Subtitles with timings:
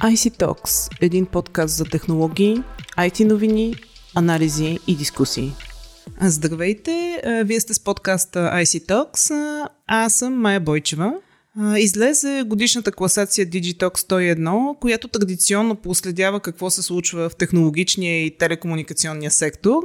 [0.00, 2.62] IC Talks– един подкаст за технологии,
[2.98, 3.74] IT новини,
[4.14, 5.52] анализи и дискусии.
[6.22, 9.34] Здравейте, вие сте с подкаста IC Talks,
[9.86, 11.14] аз съм Майя Бойчева.
[11.78, 19.30] Излезе годишната класация Digitalk 101, която традиционно проследява какво се случва в технологичния и телекомуникационния
[19.30, 19.82] сектор.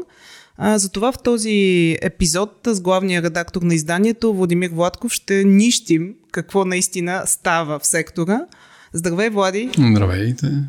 [0.59, 7.24] Затова в този епизод с главния редактор на изданието Владимир Владков ще нищим какво наистина
[7.25, 8.39] става в сектора–
[8.95, 9.69] Здравей, Влади!
[9.91, 10.63] Здравейте!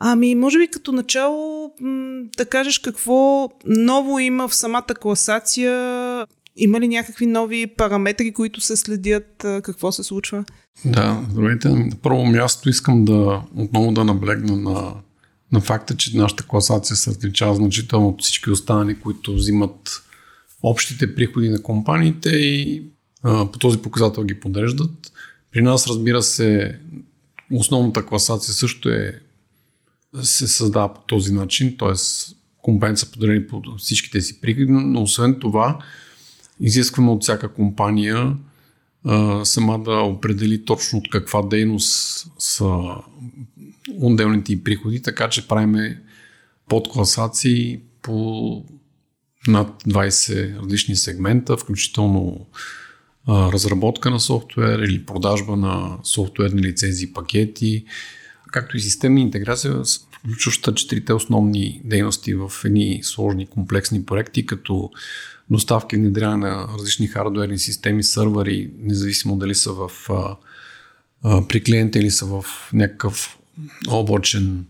[0.00, 5.72] Ами, може би като начало м- да кажеш какво ново има в самата класация.
[6.56, 9.26] Има ли някакви нови параметри, които се следят?
[9.38, 10.44] Какво се случва?
[10.84, 11.68] Да, здравейте.
[11.68, 14.92] На първо място искам да отново да наблегна на,
[15.52, 20.02] на факта, че нашата класация се различава значително от всички останали, които взимат
[20.62, 22.82] общите приходи на компаниите и
[23.22, 25.12] а, по този показател ги подреждат.
[25.52, 26.78] При нас, разбира се,
[27.54, 29.20] Основната класация също е
[30.22, 31.92] се създава по този начин, т.е.
[32.62, 35.78] компаниите са поделени по всичките си приходи, но освен това
[36.60, 38.36] изискваме от всяка компания
[39.04, 42.78] а, сама да определи точно от каква дейност са
[43.98, 46.02] отделните и приходи, така че правиме
[46.68, 48.64] подкласации по
[49.48, 52.46] над 20 различни сегмента, включително
[53.28, 57.84] разработка на софтуер или продажба на софтуерни лицензии пакети,
[58.50, 64.90] както и системна интеграция, включваща четирите основни дейности в едни сложни комплексни проекти, като
[65.50, 70.36] доставки и внедряване на различни хардуерни системи, сървъри, независимо дали са в, а,
[71.22, 73.38] а, при клиента или са в някакъв
[73.88, 74.66] облачен,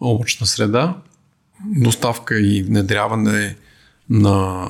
[0.00, 0.96] облачна среда,
[1.66, 3.56] доставка и внедряване
[4.10, 4.68] на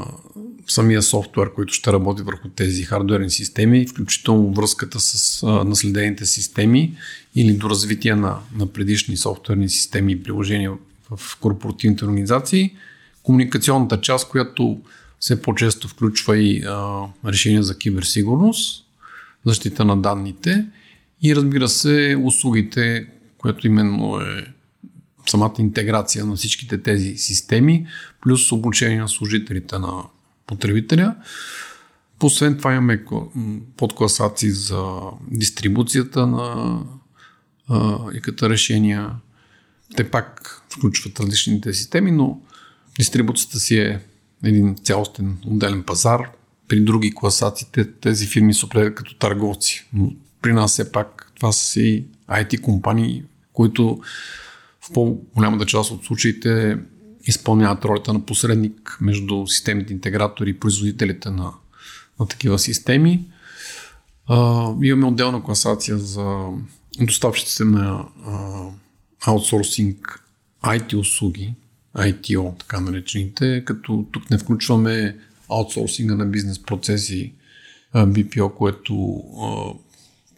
[0.68, 6.94] самия софтуер, който ще работи върху тези хардуерни системи, включително връзката с а, наследените системи
[7.34, 10.72] или до развитие на, на предишни софтуерни системи и приложения
[11.10, 12.74] в корпоративните организации.
[13.22, 14.80] Комуникационната част, която
[15.20, 18.84] все по-често включва и а, решения за киберсигурност,
[19.46, 20.66] защита на данните
[21.22, 23.06] и разбира се услугите,
[23.38, 24.46] което именно е
[25.26, 27.86] самата интеграция на всичките тези системи,
[28.20, 30.02] плюс обучение на служителите на
[30.50, 31.16] потребителя.
[32.22, 33.04] Освен това имаме
[33.76, 35.00] подкласации за
[35.30, 36.78] дистрибуцията на
[38.14, 39.10] ИКТ решения.
[39.96, 42.40] Те пак включват различните системи, но
[42.98, 44.00] дистрибуцията си е
[44.44, 46.30] един цялостен отделен пазар.
[46.68, 49.88] При други класациите тези фирми се определят като търговци.
[49.92, 50.12] Но
[50.42, 54.00] при нас все пак това са си IT компании, които
[54.80, 56.78] в по-голямата част от случаите
[57.24, 61.52] изпълняват ролята на посредник между системните интегратори и производителите на,
[62.20, 63.24] на такива системи.
[64.26, 66.46] А, имаме отделна класация за
[67.00, 68.64] доставчиците на а,
[69.26, 70.24] аутсорсинг
[70.64, 71.54] IT услуги,
[71.96, 75.16] ITO, така наречените, като тук не включваме
[75.48, 77.32] аутсорсинга на бизнес процеси,
[77.94, 79.72] BPO, което а,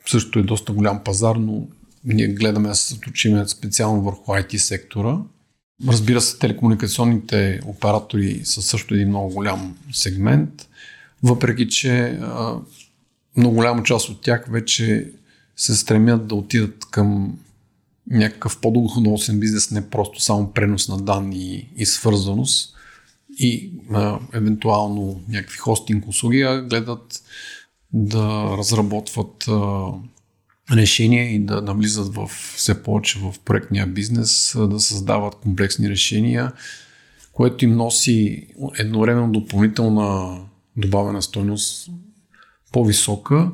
[0.06, 1.66] също е доста голям пазар, но
[2.04, 2.98] ние гледаме да се
[3.46, 5.18] специално върху IT сектора–
[5.88, 10.68] Разбира се, телекомуникационните оператори са също един много голям сегмент,
[11.22, 12.18] въпреки че
[13.36, 15.12] много голяма част от тях вече
[15.56, 17.38] се стремят да отидат към
[18.10, 22.74] някакъв по-дългоносен бизнес, не просто само пренос на данни и свързаност.
[23.38, 27.22] И а, евентуално някакви хостинг услуги, а гледат
[27.92, 29.86] да разработват а,
[30.72, 36.52] решения и да навлизат в все повече в проектния бизнес, да създават комплексни решения,
[37.32, 38.46] което им носи
[38.78, 40.38] едновременно допълнителна
[40.76, 41.90] добавена стойност
[42.72, 43.50] по-висока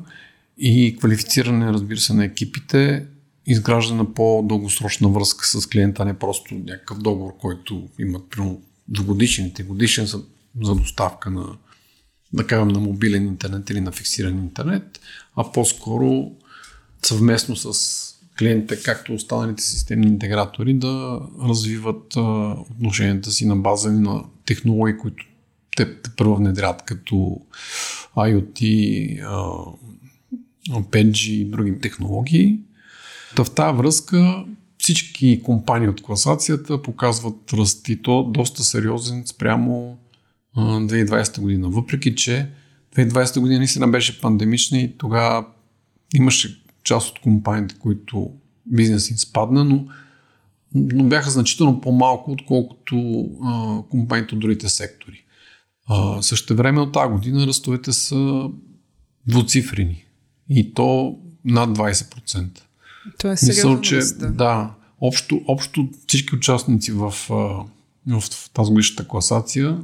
[0.59, 3.07] и квалифициране, разбира се, на екипите,
[3.47, 10.07] изграждане на по-дългосрочна връзка с клиента, не просто някакъв договор, който имат примерно двогодишен, годишен
[10.07, 10.23] за,
[10.63, 11.47] за доставка на,
[12.33, 15.01] да кажем, на мобилен интернет или на фиксиран интернет,
[15.37, 16.33] а по-скоро
[17.03, 17.99] съвместно с
[18.39, 22.21] клиентите, както останалите системни интегратори, да развиват а,
[22.71, 25.25] отношенията си на база на технологии, които
[25.77, 27.41] те, те първо внедрят, като
[28.17, 28.61] IoT,
[29.23, 32.59] а, 5G и други технологии.
[33.37, 34.45] Та в тази връзка
[34.79, 39.99] всички компании от класацията показват ръст и то доста сериозен спрямо
[40.57, 41.69] 2020 година.
[41.69, 42.49] Въпреки, че
[42.97, 45.47] 2020 година наистина беше пандемична и тогава
[46.15, 48.31] имаше част от компаниите, които
[48.67, 49.87] бизнес им спадна, но,
[50.75, 55.25] но бяха значително по-малко, отколкото а, компаниите от другите сектори.
[55.89, 58.51] А, също време от тази година ръстовете са
[59.27, 60.05] двуцифрени
[60.49, 62.61] и то над 20%.
[63.19, 64.31] Това е Мисъл, че да.
[64.31, 67.11] да общо, общо всички участници в,
[68.07, 69.79] в тази годишната класация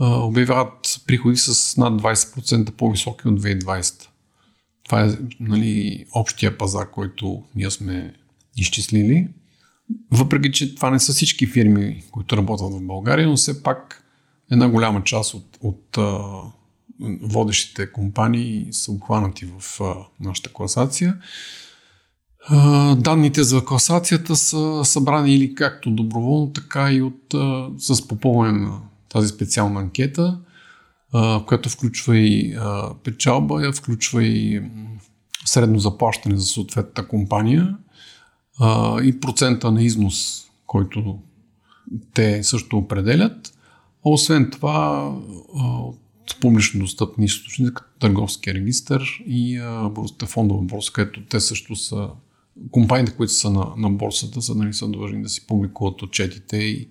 [0.00, 4.06] обявяват приходи с над 20% по-високи от 2020.
[4.90, 5.10] Това е
[5.40, 8.14] нали, общия пазар, който ние сме
[8.56, 9.28] изчислили.
[10.10, 14.04] Въпреки, че това не са всички фирми, които работят в България, но все пак
[14.50, 16.20] една голяма част от, от а,
[17.22, 21.16] водещите компании са обхванати в а, нашата класация.
[22.48, 28.52] А, данните за класацията са събрани или както доброволно, така и от, а, с попълване
[28.52, 30.40] на тази специална анкета,
[31.12, 32.56] а, която включва и
[33.04, 34.62] печалба, включва и
[35.44, 37.76] средно заплащане за съответната компания
[39.02, 41.18] и процента на износ, който
[42.14, 43.58] те също определят.
[44.04, 45.08] Освен това,
[45.54, 49.60] от публично достъпни източници, като търговския регистр и
[49.90, 52.08] борсата фондова борса, където те също са
[52.70, 56.88] компаниите, които са на, на борсата, са, нали, са длъжни да си публикуват отчетите и,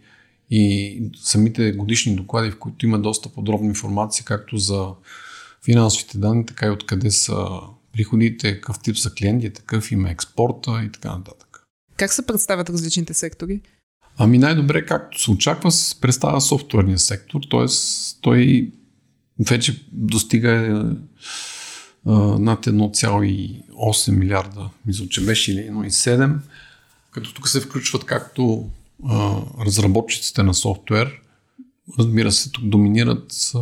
[0.49, 4.87] и самите годишни доклади, в които има доста подробна информация, както за
[5.65, 7.47] финансовите данни, така и откъде са
[7.93, 11.63] приходите, какъв тип са клиенти, такъв има експорта и така нататък.
[11.97, 13.61] Как се представят различните сектори?
[14.17, 17.65] Ами най-добре, както се очаква, се представя софтуерния сектор, т.е.
[18.21, 18.71] той
[19.49, 20.49] вече достига
[22.05, 26.37] а, над 1,8 милиарда, мисля, че беше или 1,7,
[27.11, 28.69] като тук се включват както
[29.65, 31.21] разработчиците на софтуер,
[31.99, 33.59] разбира се, тук доминират а,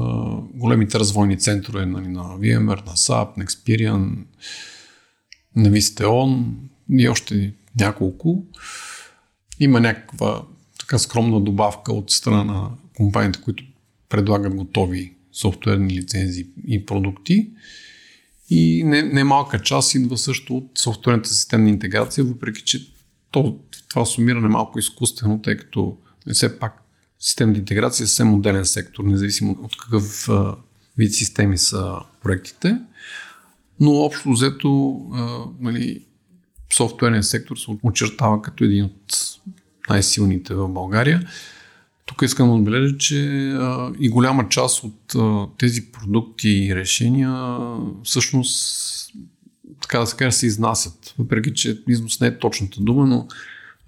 [0.53, 4.17] големите развойни центрове нали, на VMware, на SAP, на Experian,
[5.55, 6.45] на Visteon
[6.89, 8.43] и още няколко.
[9.59, 10.41] Има някаква
[10.79, 13.63] така скромна добавка от страна на компаниите, които
[14.09, 17.49] предлагат готови софтуерни лицензии и продукти.
[18.49, 19.23] И не, не
[19.63, 22.96] част идва също от софтуерната системна интеграция, въпреки че
[23.31, 23.59] то,
[23.89, 25.97] това сумиране е малко изкуствено, тъй като
[26.33, 26.83] все пак
[27.19, 30.55] системната интеграция е съвсем отделен сектор, независимо от какъв а,
[30.97, 32.79] вид системи са проектите.
[33.79, 36.05] Но общо взето а, нали,
[36.73, 39.17] софтуерният сектор се очертава като един от
[39.89, 41.27] най-силните в България.
[42.05, 47.47] Тук искам да отбележа, че а, и голяма част от а, тези продукти и решения
[48.03, 49.13] всъщност
[49.87, 51.15] така да се каже, се изнасят.
[51.19, 53.27] Въпреки, че износ не е точната дума, но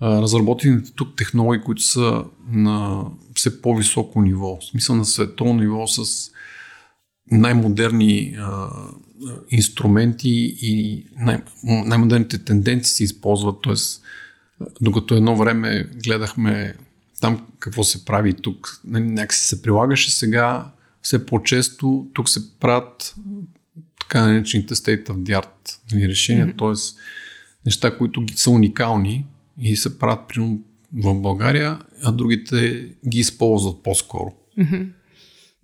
[0.01, 3.05] разработените тук технологии, които са на
[3.35, 6.31] все по-високо ниво, в смисъл на световно ниво с
[7.31, 8.37] най-модерни
[9.49, 13.73] инструменти и най- най-модерните тенденции се използват, т.е.
[14.81, 16.75] Докато едно време гледахме
[17.21, 20.71] там какво се прави тук, нали, някакси се прилагаше сега
[21.01, 23.15] все по-често тук се правят
[24.09, 26.75] така наречените state of the art нали, решения, mm-hmm.
[26.75, 27.01] т.е.
[27.65, 29.25] неща, които са уникални
[29.61, 30.59] и се правят примерно
[30.93, 34.33] в България, а другите ги използват по-скоро.
[34.59, 34.87] Mm-hmm.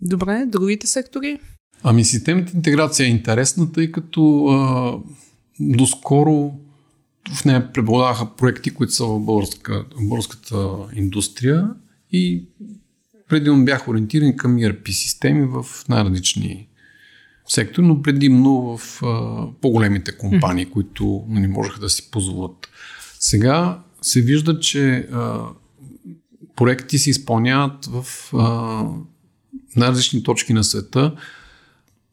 [0.01, 1.39] Добре, другите сектори?
[1.83, 4.94] Ами системната интеграция е интересна, тъй като а,
[5.59, 6.53] доскоро
[7.33, 10.57] в нея преобладаваха проекти, които са в българска, българската
[10.95, 11.69] индустрия
[12.12, 12.45] и
[13.30, 16.68] предимно бях ориентиран към ERP системи в най-различни
[17.47, 20.71] сектори, но предимно в а, по-големите компании, mm-hmm.
[20.71, 22.69] които не можеха да си позволят.
[23.19, 25.41] Сега се вижда, че а,
[26.55, 28.83] проекти се изпълняват в а,
[29.75, 31.15] най-различни точки на света.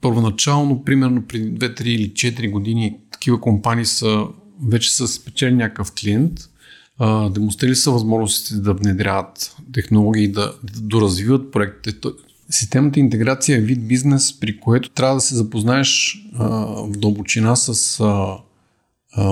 [0.01, 4.27] Първоначално, примерно преди 2-3 или 4 години, такива компании са
[4.69, 6.33] вече са спечели някакъв клиент,
[7.31, 12.09] демонстрирали са възможностите да внедряват технологии, да, да доразвиват проектите.
[12.53, 18.01] Системната интеграция е вид бизнес, при което трябва да се запознаеш а, в дълбочина с
[18.01, 18.39] а,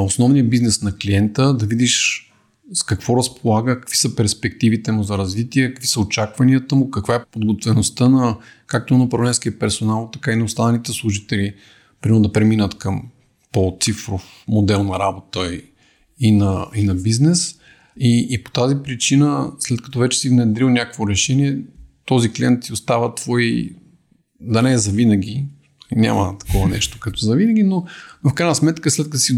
[0.00, 2.27] основния бизнес на клиента, да видиш
[2.73, 7.25] с какво разполага, какви са перспективите му за развитие, какви са очакванията му, каква е
[7.25, 8.37] подготвеността на
[8.67, 11.55] както на управленския персонал, така и на останалите служители,
[12.00, 13.03] примерно да преминат към
[13.53, 15.62] по-цифров модел на работа и,
[16.21, 17.57] и, на, и на бизнес.
[17.97, 21.59] И, и по тази причина, след като вече си внедрил някакво решение,
[22.11, 23.71] този клиент ти остава твой,
[24.40, 25.47] да не е за винаги,
[25.97, 27.87] няма такова нещо като за винаги, но,
[28.25, 29.37] но в крайна сметка, след като си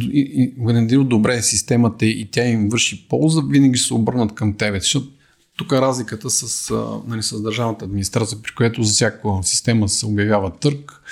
[0.58, 4.80] внедрил добре системата и тя им върши полза, винаги се обърнат към тебе.
[4.80, 5.08] Защото
[5.56, 6.74] тук е разликата с,
[7.06, 11.02] нали, с държавната администрация, при която за всяка система се обявява търг.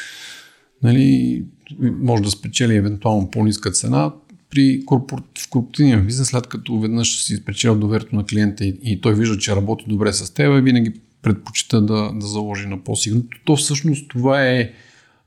[0.83, 1.45] Нали,
[1.81, 4.13] може да спечели евентуално по-ниска цена.
[4.51, 5.23] При корпор...
[5.39, 9.39] в корпоративния бизнес, след като веднъж си спечелил доверието на клиента и, и той вижда,
[9.39, 13.39] че работи добре с теб, винаги предпочита да, да заложи на по-сигурното.
[13.45, 14.73] То всъщност това е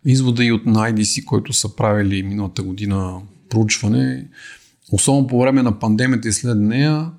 [0.05, 4.27] извода и от IDC, който са правили миналата година проучване.
[4.91, 7.11] особено по време на пандемията и след нея,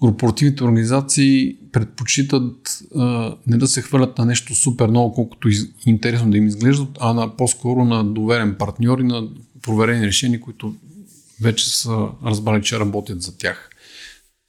[0.00, 6.30] корпоративните организации предпочитат а, не да се хвърлят на нещо супер много, колкото из, интересно
[6.30, 9.28] да им изглеждат, а на по-скоро на доверен партньор и на
[9.62, 10.74] проверени решения, които
[11.42, 13.70] вече са разбрали, че работят за тях.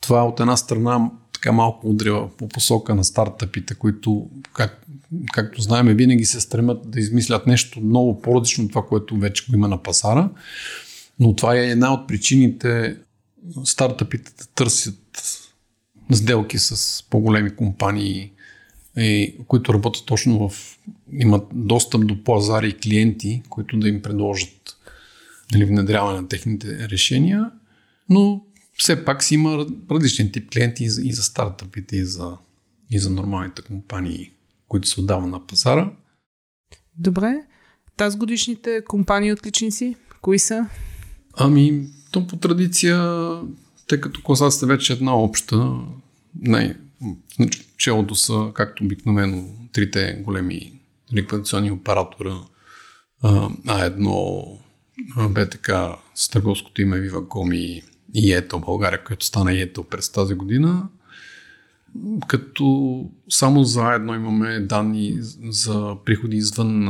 [0.01, 4.85] Това от една страна така малко удря по посока на стартъпите, които, как,
[5.33, 9.55] както знаем, винаги се стремят да измислят нещо много по-различно от това, което вече го
[9.55, 10.29] има на пазара.
[11.19, 12.97] Но това е една от причините
[13.63, 14.99] стартъпите да търсят
[16.11, 18.31] сделки с по-големи компании,
[19.47, 20.77] които работят точно в...
[21.13, 24.77] имат достъп до пазари и клиенти, които да им предложат
[25.53, 27.51] нали, внедряване на техните решения,
[28.09, 28.41] но
[28.77, 32.37] все пак си има различен тип клиенти и за, и за стартъпите, и за,
[32.91, 34.31] и за нормалните компании,
[34.67, 35.91] които се отдава на пазара.
[36.97, 37.41] Добре.
[37.97, 40.69] Тази годишните компании отличници, кои са?
[41.33, 43.29] Ами, то по традиция,
[43.87, 45.75] тъй като класацията вече е една обща,
[46.41, 46.77] не,
[47.77, 50.79] челото са, както обикновено, трите големи
[51.13, 52.35] ликвидационни оператора,
[53.23, 54.57] А1,
[55.29, 55.71] БТК
[56.15, 60.87] с търговското име Viva.com и, и България, което стана ЕТО през тази година.
[62.27, 65.17] Като само заедно имаме данни
[65.49, 66.89] за приходи извън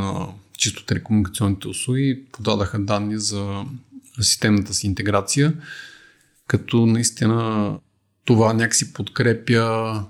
[0.58, 3.66] чисто телекомуникационните услуги, подадаха данни за
[4.22, 5.54] системната си интеграция,
[6.48, 7.80] като наистина
[8.26, 10.06] това някакси подкрепя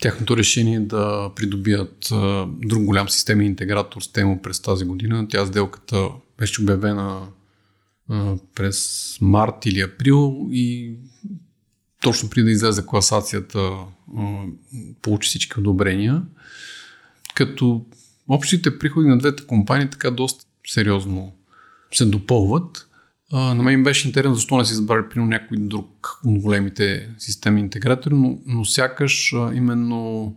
[0.00, 2.12] тяхното решение да придобият
[2.46, 5.26] друг голям системен интегратор с тема през тази година.
[5.28, 6.08] Тя сделката
[6.38, 7.20] беше обявена
[8.54, 10.94] през март или април и
[12.02, 13.70] точно преди да излезе класацията
[15.02, 16.22] получи всички одобрения.
[17.34, 17.86] Като
[18.28, 21.32] общите приходи на двете компании така доста сериозно
[21.92, 22.86] се допълват.
[23.32, 27.60] А, на мен беше интересно защо не си избрали при някой друг от големите системни
[27.60, 30.34] интегратори, но, но сякаш именно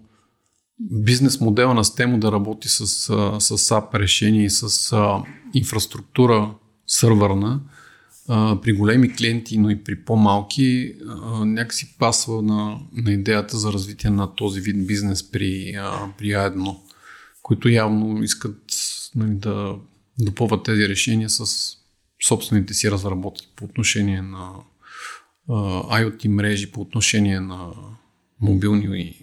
[0.79, 4.95] бизнес модела на Stemo да работи с, с SAP решение и с
[5.53, 6.53] инфраструктура
[6.93, 7.61] сървърна
[8.27, 13.73] а, при големи клиенти, но и при по-малки, а, някакси пасва на, на идеята за
[13.73, 16.77] развитие на този вид бизнес при, а, при A1,
[17.41, 18.61] които явно искат
[19.15, 19.75] нали, да
[20.19, 21.45] допълват тези решения с
[22.27, 24.49] собствените си разработки по отношение на
[25.49, 27.67] IoT мрежи, по отношение на
[28.41, 29.15] мобилни и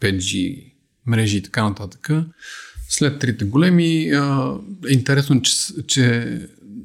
[0.00, 0.64] 5G
[1.06, 2.10] мрежи и така нататък.
[2.88, 4.10] След трите големи
[4.88, 5.54] е интересно, че,
[5.86, 6.38] че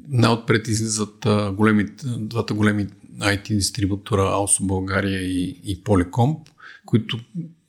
[0.08, 1.86] най-отпред излизат големи,
[2.18, 2.86] двата големи
[3.18, 6.38] IT дистрибутора Алсо България и, и Polycomp,
[6.86, 7.18] които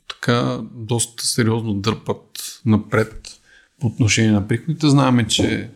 [0.08, 3.40] така доста сериозно дърпат напред
[3.80, 4.90] по отношение на приходите.
[4.90, 5.70] Знаеме, че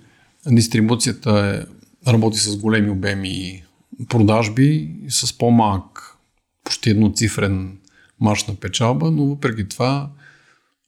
[0.47, 1.65] дистрибуцията
[2.07, 3.63] е работи с големи обеми
[4.09, 6.17] продажби и с по-малък,
[6.63, 7.77] почти едноцифрен
[8.19, 10.09] марш на печалба, но въпреки това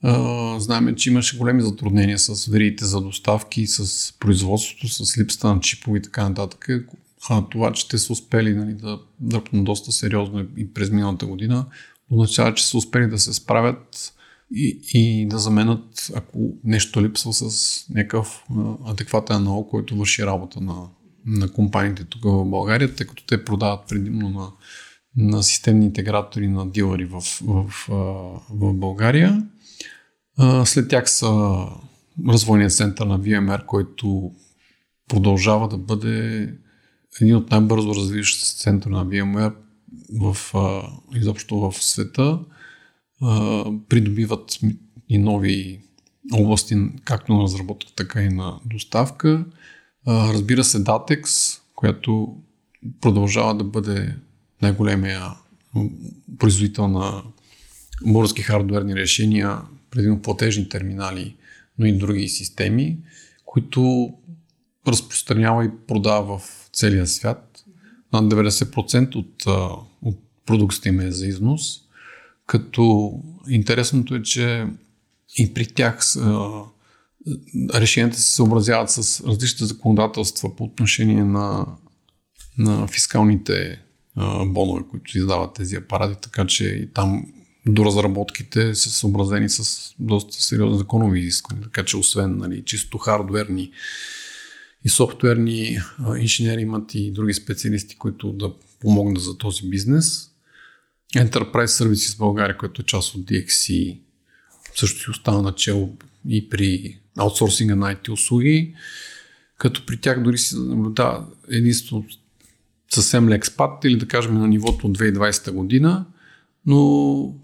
[0.03, 5.59] а, знаем, че имаше големи затруднения с веригите за доставки, с производството, с липсата на
[5.59, 6.67] чипове и така нататък.
[7.29, 11.65] А това, че те са успели нали, да дръпнат доста сериозно и през миналата година,
[12.09, 14.13] означава, че са успели да се справят
[14.55, 18.43] и, и да заменят, ако нещо липсва с някакъв
[18.85, 20.87] адекватен аналог, който върши работа на,
[21.25, 24.47] на компаниите тук в България, тъй като те продават предимно на,
[25.17, 29.43] на системни интегратори на дилъри в, в, в, в България.
[30.65, 31.65] След тях са
[32.29, 34.31] развойният център на VMR, който
[35.07, 36.53] продължава да бъде
[37.21, 39.55] един от най-бързо развиващите се център на VMware
[40.21, 40.37] в,
[41.15, 42.39] изобщо в света.
[43.89, 44.59] Придобиват
[45.09, 45.81] и нови
[46.33, 49.45] области, както на разработка, така и на доставка.
[50.07, 52.37] Разбира се, Datex, която
[53.01, 54.15] продължава да бъде
[54.61, 55.23] най-големия
[56.39, 57.23] производител на
[58.03, 59.57] български хардуерни решения,
[59.91, 61.35] предимно платежни терминали,
[61.79, 62.97] но и други системи,
[63.45, 64.13] които
[64.87, 67.63] разпространява и продава в целия свят.
[68.13, 69.45] Над 90% от,
[70.01, 71.61] от продукцията им е за износ,
[72.45, 73.13] като
[73.49, 74.67] интересното е, че
[75.37, 75.99] и при тях
[77.73, 81.65] решенията се съобразяват с различните законодателства по отношение на,
[82.57, 83.81] на фискалните
[84.45, 87.25] бонове, които издават тези апарати, така че и там
[87.67, 91.63] до разработките са съобразени с доста сериозни законови изисквания.
[91.63, 93.71] Така че освен нали, чисто хардверни
[94.85, 95.79] и софтуерни
[96.17, 100.31] инженери имат и други специалисти, които да помогнат за този бизнес.
[101.15, 103.97] Enterprise Services България, което е част от DXC,
[104.75, 105.97] също си остава начало
[106.29, 108.75] и при аутсорсинга на IT услуги,
[109.57, 112.05] като при тях дори си наблюдава единствено
[112.93, 116.05] съвсем лек спад или да кажем на нивото от 2020 година,
[116.65, 117.35] но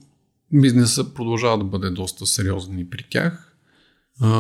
[0.53, 3.58] бизнесът продължава да бъде доста сериозен и при тях.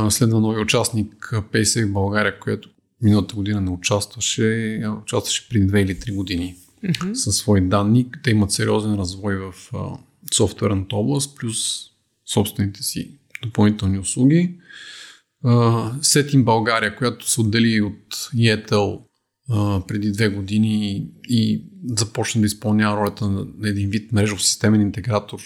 [0.09, 2.69] Следва нови участник PaySafe България, което
[3.01, 7.13] миналата година не участваше, участваше преди 2 или 3 години mm-hmm.
[7.13, 8.11] със свои данни.
[8.23, 9.53] Те имат сериозен развой в
[10.33, 11.57] софтуерната област, плюс
[12.33, 14.55] собствените си допълнителни услуги.
[16.01, 19.01] Сетим България, която се отдели от Yetel
[19.87, 25.41] преди две години и започна да изпълнява ролята на един вид мрежов системен интегратор,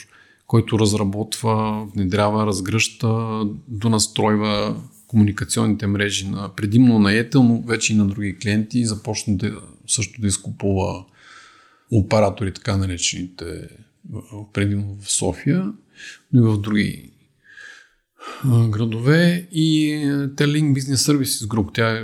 [0.48, 8.08] който разработва, внедрява, разгръща, донастройва комуникационните мрежи на предимно на Yetel, но вече и на
[8.08, 11.06] други клиенти и започна да, също да изкупува
[11.92, 13.70] оператори, така наречените
[14.54, 15.74] предимно в София,
[16.34, 17.12] но и в други
[18.70, 19.96] градове и
[20.36, 21.70] Telling Business Services Group.
[21.74, 22.04] Тя е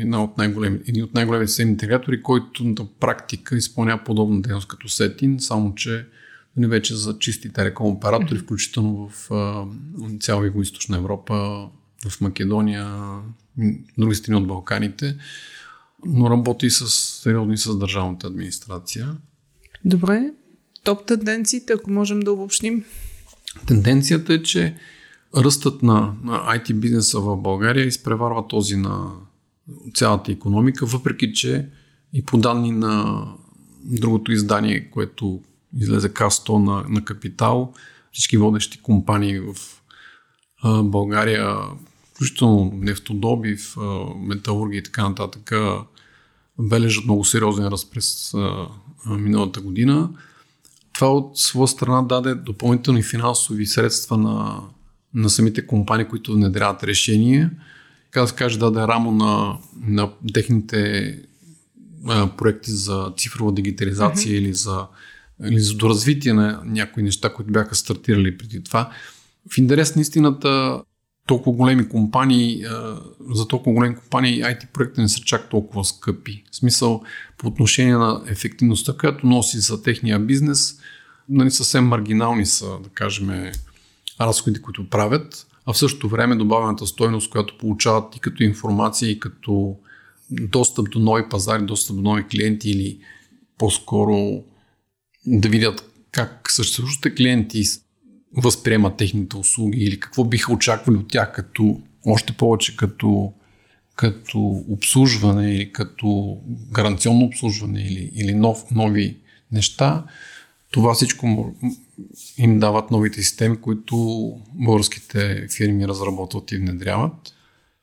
[0.00, 4.88] една от най-големи, един от най-големите системни интегратори, който на практика изпълнява подобна дейност като
[4.88, 6.06] Сетин, само че
[6.56, 9.28] не вече за чисти телеком оператори, включително в
[10.20, 11.68] цяла Юго-Источна Европа,
[12.08, 13.08] в Македония,
[13.98, 15.16] други страни от Балканите,
[16.06, 16.88] но работи с
[17.22, 19.16] сериозни с държавната администрация.
[19.84, 20.32] Добре.
[20.84, 22.84] Топ тенденциите, ако можем да обобщим?
[23.66, 24.76] Тенденцията е, че
[25.36, 29.10] ръстът на, на IT бизнеса в България изпреварва този на
[29.94, 31.68] цялата економика, въпреки че
[32.12, 33.24] и по данни на
[33.84, 35.42] другото издание, което
[35.80, 37.72] излезе К100 на, на Капитал,
[38.12, 39.54] всички водещи компании в
[40.62, 41.56] а, България,
[42.14, 45.52] включително нефтодобив, а, металурги и така нататък,
[46.58, 48.68] бележат много сериозен ръст през а,
[49.06, 50.10] а, миналата година.
[50.92, 54.60] Това от своя страна даде допълнителни финансови средства на,
[55.14, 57.50] на самите компании, които внедряват решения.
[58.04, 61.18] Така да се каже, даде рамо на, на техните
[62.08, 64.38] а, проекти за цифрова дигитализация mm-hmm.
[64.38, 64.86] или за
[65.44, 68.90] или за доразвитие на някои неща, които бяха стартирали преди това.
[69.54, 70.82] В интерес на истината,
[71.26, 72.64] толкова големи компании,
[73.30, 76.44] за толкова големи компании IT проекти не са чак толкова скъпи.
[76.50, 77.02] В смисъл,
[77.38, 80.78] по отношение на ефективността, която носи за техния бизнес,
[81.28, 83.52] нали, съвсем маргинални са, да кажем,
[84.20, 89.20] разходите, които правят, а в същото време добавената стойност, която получават и като информация, и
[89.20, 89.76] като
[90.30, 92.98] достъп до нови пазари, достъп до нови клиенти или
[93.58, 94.44] по-скоро
[95.26, 97.62] да видят как съществуващите клиенти
[98.36, 103.32] възприемат техните услуги или какво биха очаквали от тях като още повече като,
[103.96, 106.38] като обслужване или като
[106.72, 109.16] гаранционно обслужване или, или нов, нови
[109.52, 110.04] неща.
[110.70, 111.54] Това всичко
[112.38, 113.96] им дават новите системи, които
[114.54, 117.34] българските фирми разработват и внедряват.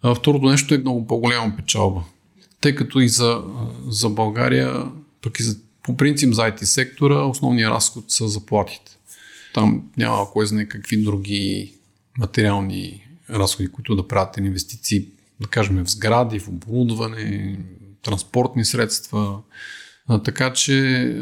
[0.01, 2.03] А второто нещо е много по-голяма печалба.
[2.61, 3.43] Тъй като и за,
[3.87, 8.97] за България, пък и за по принцип за IT сектора основният разход са заплатите.
[9.53, 11.73] Там няма кой знае какви други
[12.17, 15.07] материални разходи, които да правят инвестиции,
[15.41, 17.59] да кажем в сгради, в оборудване,
[18.01, 19.41] транспортни средства.
[20.23, 21.21] Така че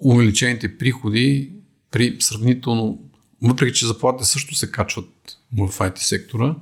[0.00, 1.52] увеличените приходи
[1.90, 3.02] при сравнително,
[3.42, 6.54] въпреки че заплатите също се качват в IT сектора,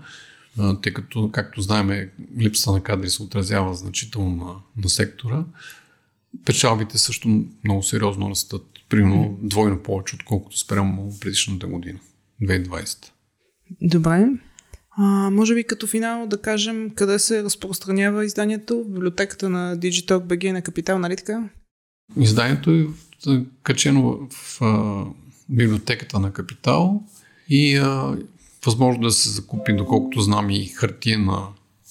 [0.83, 5.44] тъй като, както знаем, липсата на кадри се отразява значително на, на сектора,
[6.44, 8.62] печалбите също много сериозно растат.
[8.88, 11.99] Примерно двойно повече, отколкото спрямо предишната година,
[12.42, 13.11] 2020.
[13.83, 14.29] Добре.
[14.90, 20.27] А, може би като финал да кажем къде се разпространява изданието, в библиотеката на Digitalk
[20.27, 21.49] BG на Капитал, нали така?
[22.16, 22.87] Изданието е
[23.62, 25.05] качено в а,
[25.49, 27.03] библиотеката на Капитал
[27.49, 28.16] и а,
[28.66, 31.46] възможно да се закупи, доколкото знам и хартиена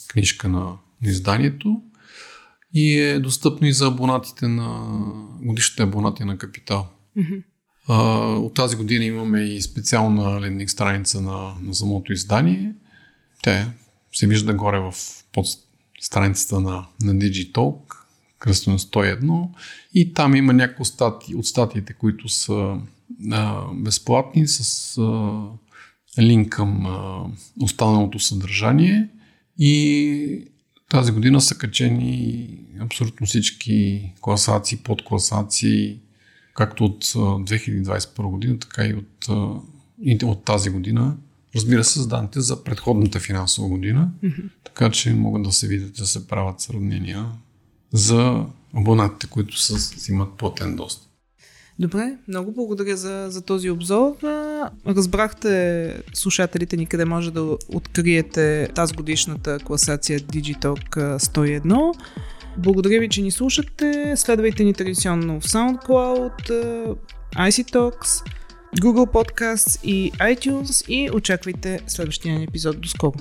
[0.08, 0.60] книжка на,
[1.01, 1.81] на изданието
[2.76, 4.88] и е достъпно и за абонатите на
[5.42, 6.88] годишните абонати на Капитал.
[7.18, 7.44] Mm-hmm.
[7.88, 7.98] А,
[8.36, 12.74] от тази година имаме и специална лендинг страница на, на самото издание.
[13.44, 13.68] Те
[14.14, 14.94] се вижда горе в
[15.34, 15.46] под
[16.02, 17.96] страницата на, на Digitalk,
[18.40, 19.48] кръстено 101
[19.94, 22.78] и там има някои стати, от статиите, които са
[23.32, 25.42] а, безплатни с а,
[26.22, 27.26] линк към а,
[27.62, 29.10] останалото съдържание
[29.60, 30.48] и
[30.89, 36.00] тази година са качени абсолютно всички класации, подкласации,
[36.54, 39.28] както от 2021 година, така и от,
[40.02, 41.17] и от тази година.
[41.56, 44.50] Разбира се, с данните за предходната финансова година, mm-hmm.
[44.63, 47.32] така че могат да се видят да се правят сравнения
[47.93, 51.10] за абонатите, които са, имат платен достъп.
[51.80, 54.16] Добре, много благодаря за, за този обзор.
[54.88, 61.94] Разбрахте слушателите ни къде може да откриете тази годишната класация Digitalk 101.
[62.58, 64.14] Благодаря ви, че ни слушате.
[64.16, 66.50] Следвайте ни традиционно в SoundCloud,
[67.36, 68.26] IC Talks,
[68.82, 72.82] Google Podcasts и iTunes и очаквайте следващия епизод.
[72.82, 73.14] До скоро!